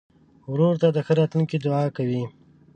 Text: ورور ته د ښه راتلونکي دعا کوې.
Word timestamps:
ورور 0.51 0.75
ته 0.81 0.87
د 0.95 0.97
ښه 1.05 1.13
راتلونکي 1.19 1.57
دعا 1.65 1.85
کوې. 1.97 2.23